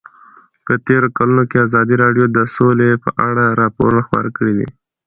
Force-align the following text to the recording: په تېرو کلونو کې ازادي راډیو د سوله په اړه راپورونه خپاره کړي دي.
په 0.65 0.73
تېرو 0.87 1.07
کلونو 1.17 1.43
کې 1.49 1.57
ازادي 1.67 1.95
راډیو 2.03 2.25
د 2.35 2.39
سوله 2.55 2.87
په 3.03 3.09
اړه 3.27 3.43
راپورونه 3.61 4.01
خپاره 4.07 4.29
کړي 4.37 4.53
دي. 4.59 4.67